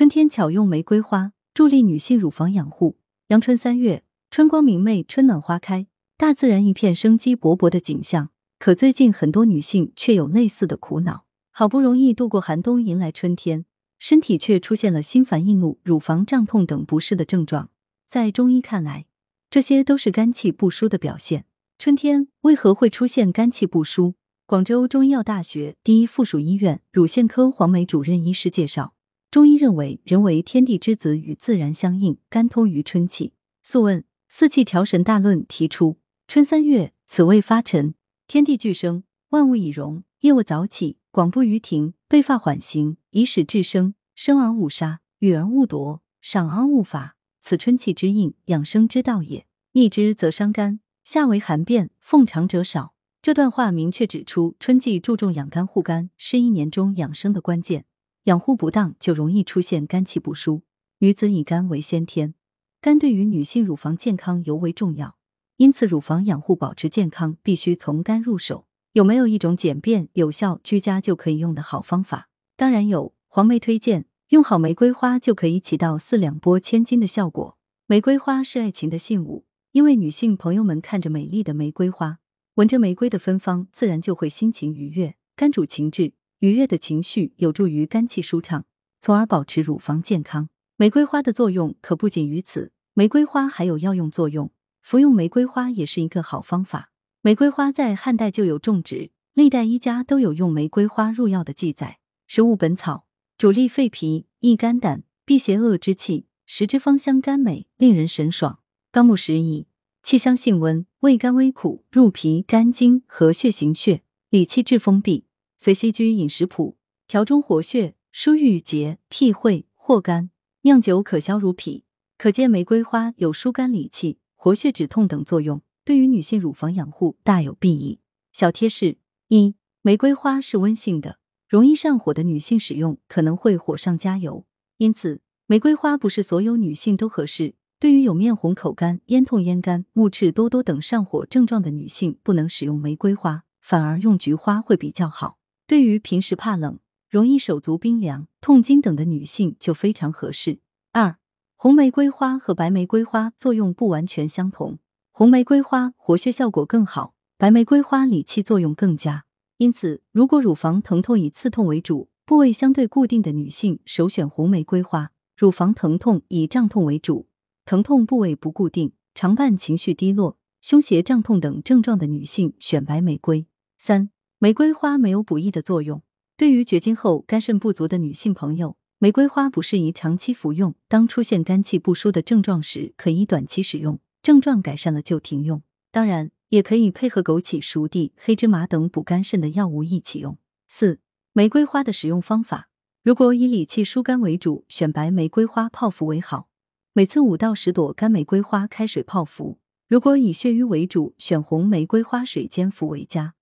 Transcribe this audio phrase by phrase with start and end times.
[0.00, 2.96] 春天巧用玫瑰花，助力女性乳房养护。
[3.26, 8.30] 阳春三月，春光明媚，春暖花开，大自然一片生机勃勃的景象。
[8.58, 13.66] 可最近很多女性却有类似的苦恼，好不容易度过寒冬，迎来春天，
[13.98, 17.68] 身体却出现了心烦易怒、乳房胀痛等不适的症状。
[18.08, 19.04] 在中医看来，
[19.50, 21.44] 这些都是肝气不舒的表现。
[21.76, 24.14] 春天为何会出现肝气不舒？
[24.46, 28.94] 广州中医药大学第一附属医院乳腺科黄梅主任医师介绍。
[29.30, 33.28] 中医认为，人为天地之子，与自然相应，肝通于春气。
[33.62, 37.94] 《素问·四气调神大论》提出：春三月，此谓发陈，
[38.26, 40.02] 天地俱生，万物以荣。
[40.22, 43.94] 夜卧早起，广步于庭，被发缓行，以使至生。
[44.16, 47.16] 生而勿杀，予而勿夺，赏而勿罚。
[47.40, 49.46] 此春气之应，养生之道也。
[49.72, 50.80] 逆之则伤肝。
[51.04, 52.94] 夏为寒变，奉常者少。
[53.22, 57.84] 这段话明确指出，春季注重养肝护肝，是一年中养生的关键。
[58.24, 60.62] 养护不当，就容易出现肝气不舒。
[60.98, 62.34] 女子以肝为先天，
[62.80, 65.16] 肝对于女性乳房健康尤为重要，
[65.56, 68.66] 因此乳房养护保持健康，必须从肝入手。
[68.92, 72.28] 有没有一种简便有效、居家就可以用的好方法？
[72.56, 77.56] 当然有，黄梅推荐用好玫瑰花就可以起到四两拨千斤的效果。
[77.86, 82.18] 玫瑰花是爱情的信物，因为女性朋友们看着美丽的玫瑰花，
[82.56, 85.14] 闻着玫瑰的芬芳，自然就会心情愉悦。
[85.34, 86.12] 肝主情志。
[86.40, 88.64] 愉悦的情绪有助于肝气舒畅，
[88.98, 90.48] 从而保持乳房健康。
[90.78, 96.92] 玫瑰花的作用可不仅于此，玫瑰花还有药用作用，服用玫瑰花也是一个好方法。
[97.20, 101.98] 玫瑰花在汉代就有种植，历代医家都有用玫瑰花入药的记载。
[102.26, 103.04] 食物本草
[103.36, 108.60] 主利肺脾，益肝胆，辟邪恶之气，食之芳香甘美，令人神爽。
[108.90, 109.66] 纲目十宜：
[110.02, 115.26] 气香性温，味甘微苦，入脾肝经，和血行血，理气治风闭。
[115.62, 120.30] 随西居饮食谱，调中活血，疏郁结，辟秽活肝，
[120.62, 121.82] 酿酒可消乳痞。
[122.16, 128.00] 可见玫瑰花有疏肝理气、活血止痛等作用，对于女性乳房养护大有裨益。
[128.32, 128.96] 小贴士：
[129.28, 134.46] 一、玫瑰花是温性的，容易上火的女性使用可能会火上加油，
[134.78, 137.54] 因此玫瑰花不是所有女性都合适。
[137.78, 145.36] 对于有面红口干、咽痛咽干、目赤多多等上火症状的女性，不能使用玫瑰花，反而用菊花会比较好。
[145.70, 150.58] 对于平时怕冷、容易手足冰凉、痛经等的女性就非常合适。
[150.90, 151.16] 二、
[151.54, 154.80] 红玫瑰花和白玫瑰花作用不完全相同，
[155.12, 159.26] 红玫瑰花活血效果更好，白玫瑰花理气作用更佳。
[159.58, 167.28] 因此，如果乳房疼痛以刺痛为主、部位相对固定的女性，首选红玫瑰花；乳房疼痛以胀痛为主、
[167.64, 173.46] 疼痛部位不固定、常伴情绪低落、胸胁胀痛等症状的女性，选白玫瑰。
[173.78, 174.10] 三。
[174.42, 176.02] 玫瑰花没有补益的作用，
[176.34, 180.74] 对于绝经后肝肾不足的女性朋友，玫瑰花不适宜长期服用。
[180.88, 185.60] 当出现肝气不舒的症状时，可以短期使用，症状改善了就停用。
[185.92, 190.38] 当然，也可以配合枸杞、熟地、黑芝麻等补肝肾的药物一起用。
[190.68, 191.00] 四、
[191.34, 192.70] 玫瑰花的使用方法，
[193.02, 196.48] 如果以理气疏肝为主，选白玫瑰花泡服为好，
[196.94, 203.34] 每次五到十朵干玫瑰花开水泡服；如果以血瘀为主，选红玫瑰花水煎服为佳。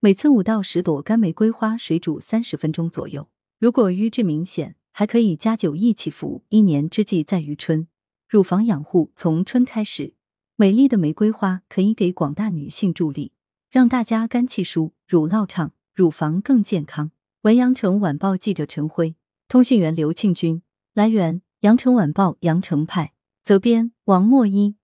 [0.00, 3.28] 每次五到十朵干玫瑰花水煮三十分钟左右。
[3.58, 6.44] 如果瘀滞明显，还可以加酒一起服。
[6.50, 7.88] 一年之计在于春，
[8.28, 10.12] 乳房养护从春开始。
[10.56, 13.32] 美丽的玫瑰花可以给广大女性助力，
[13.70, 17.10] 让大家肝气舒，乳酪畅，乳房更健康。
[17.42, 19.16] 文阳城晚报记者陈辉，
[19.48, 20.60] 通讯员刘庆军。
[20.92, 23.14] 来源：阳城晚报阳城派。
[23.42, 24.76] 责编：王墨一。